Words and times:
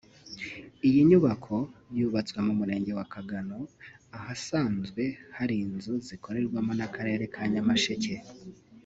Iyi 0.87 0.99
nyubako 1.09 1.55
yubatswe 1.97 2.39
mu 2.47 2.53
murenge 2.59 2.91
wa 2.97 3.05
Kagano 3.13 3.57
ahasanzwe 4.19 5.03
hari 5.37 5.55
inzu 5.65 5.93
zikorerwamo 6.07 6.71
n’ 6.79 6.81
akarere 6.87 7.23
ka 7.35 7.43
Nyamasheke 7.53 8.15